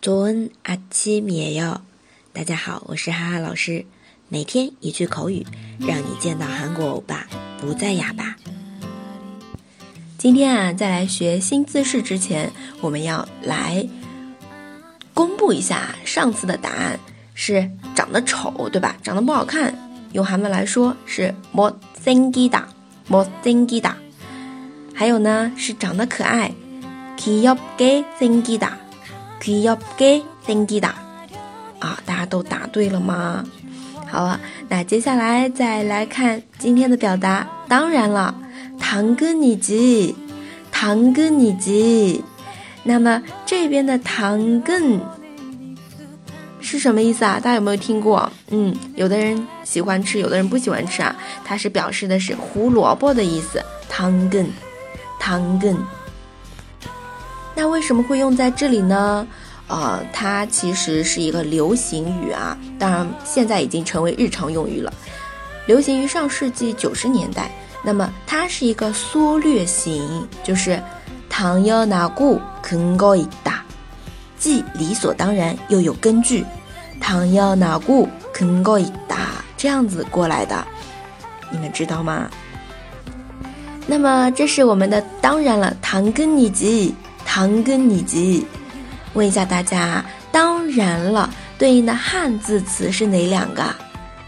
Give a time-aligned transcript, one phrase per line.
[0.00, 1.80] 早安，阿七米哟！
[2.32, 3.86] 大家好，我是哈哈老师，
[4.28, 5.46] 每天一句口语，
[5.80, 7.26] 让你见到韩国欧巴
[7.60, 8.36] 不再哑巴。
[10.18, 13.88] 今天啊，在来学新姿势之前，我们要来
[15.12, 16.98] 公布一下上次的答案
[17.34, 18.96] 是长得丑，对吧？
[19.02, 19.74] 长得不好看，
[20.12, 22.64] 用韩文来说是못생기 다，
[23.08, 23.94] 못생기 다。
[24.94, 26.52] 还有呢，是长得可爱，
[27.16, 28.74] 귀엽게생기 다，
[29.40, 30.92] 귀엽게생기 다。
[31.80, 33.44] 啊，大家都答对了吗？
[34.10, 37.46] 好了，那接下来再来看今天的表达。
[37.68, 38.34] 当然了。
[38.80, 40.14] 당근이 지，
[40.70, 42.22] 당근이 지。
[42.82, 45.00] 那么这边的당근
[46.60, 47.40] 是什么意思啊？
[47.40, 48.30] 大家有没有听过？
[48.50, 51.16] 嗯，有的人喜欢吃，有的人不喜欢吃啊。
[51.44, 53.62] 它是表示的是胡萝卜的意思。
[53.88, 54.46] 당근
[55.18, 55.76] 당근
[57.59, 59.27] 那为什么会用在这里呢？
[59.67, 64.93] 呃，它其实是一个流行语啊，当然现在已经成为日常用语了，
[65.65, 67.51] 流行于上世纪九十年代。
[67.83, 70.81] 那么它是一个缩略型，就是
[71.29, 73.61] 唐要拿固肯高一打，
[74.37, 76.45] 既理所当然又有根据。
[77.01, 80.65] 唐要拿固肯高一打这样子过来的，
[81.51, 82.31] 你们知道吗？
[83.85, 86.95] 那么这是我们的当然了，唐根你吉，
[87.31, 88.43] 唐根你吉。
[89.13, 93.63] 问一下大家，当然了，对应的汉字词是哪两个？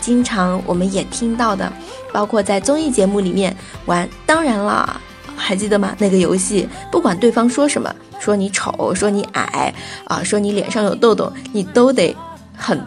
[0.00, 1.70] 经常我们也听到的，
[2.10, 4.08] 包括在综艺节目里面玩。
[4.24, 4.98] 当然了，
[5.36, 5.94] 还记得吗？
[5.98, 9.74] 那个游戏，不管对方说什么，说你丑，说你矮，
[10.06, 12.16] 啊，说你脸上有痘痘，你都得
[12.56, 12.82] 很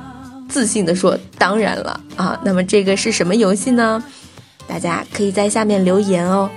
[0.49, 2.39] 自信的说当然了啊。
[2.43, 4.03] 那么这个是什么游戏呢？
[4.65, 6.49] 大家可以在下面留言哦。